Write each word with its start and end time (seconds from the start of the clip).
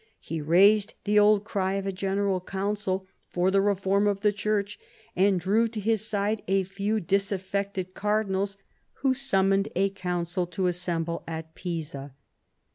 He 0.19 0.41
raised 0.41 0.95
the 1.03 1.19
old 1.19 1.43
cry 1.43 1.73
of 1.75 1.85
a 1.85 1.91
General 1.91 2.39
Gouncil 2.41 3.05
for 3.29 3.51
the 3.51 3.61
reform 3.61 4.07
of 4.07 4.21
the 4.21 4.31
Ghurch, 4.33 4.79
and 5.15 5.39
drew 5.39 5.67
to 5.67 5.79
his 5.79 6.03
side 6.03 6.41
a 6.47 6.63
few 6.63 6.99
dis 6.99 7.31
affected 7.31 7.93
cardinals, 7.93 8.57
who 9.03 9.13
summoned 9.13 9.69
a 9.75 9.91
Gouncil 9.91 10.49
to 10.49 10.65
assemble 10.65 11.23
at 11.27 11.53
Pisa. 11.53 12.15